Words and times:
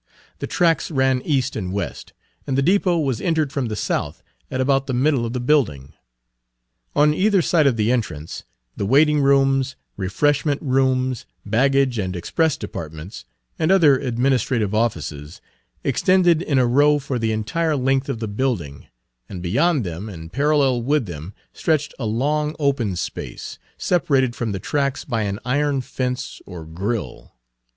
The 0.39 0.47
tracks 0.47 0.89
ran 0.89 1.21
east 1.25 1.55
and 1.55 1.71
west, 1.71 2.13
and 2.47 2.55
Page 2.57 2.65
114 2.65 2.65
the 2.65 2.71
depot 2.71 2.97
was 3.05 3.21
entered 3.21 3.53
from 3.53 3.67
the 3.67 3.75
south, 3.75 4.23
at 4.49 4.59
about 4.59 4.87
the 4.87 4.95
middle 4.95 5.27
of 5.27 5.33
the 5.33 5.39
building. 5.39 5.93
On 6.95 7.13
either 7.13 7.43
side 7.43 7.67
of 7.67 7.77
the 7.77 7.91
entrance, 7.91 8.43
the 8.75 8.87
waiting 8.87 9.21
rooms, 9.21 9.75
refreshment 9.97 10.59
rooms, 10.63 11.27
baggage 11.45 11.99
and 11.99 12.15
express 12.15 12.57
departments, 12.57 13.25
and 13.59 13.71
other 13.71 13.99
administrative 13.99 14.73
offices, 14.73 15.39
extended 15.83 16.41
in 16.41 16.57
a 16.57 16.65
row 16.65 16.97
for 16.97 17.19
the 17.19 17.31
entire 17.31 17.75
length 17.77 18.09
of 18.09 18.17
the 18.17 18.27
building; 18.27 18.87
and 19.29 19.43
beyond 19.43 19.83
them 19.85 20.09
and 20.09 20.33
parallel 20.33 20.81
with 20.81 21.05
them 21.05 21.35
stretched 21.53 21.93
a 21.99 22.07
long 22.07 22.55
open 22.57 22.95
space, 22.95 23.59
separated 23.77 24.35
from 24.35 24.51
the 24.51 24.57
tracks 24.57 25.05
by 25.05 25.21
an 25.21 25.37
iron 25.45 25.79
fence 25.79 26.41
or 26.47 26.65
grille. 26.65 27.35